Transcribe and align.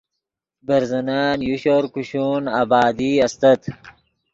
برزنن 0.67 1.37
یو 1.47 1.55
شور 1.63 1.83
کوشون 1.93 2.43
آبادی 2.61 3.11
استت 3.25 3.61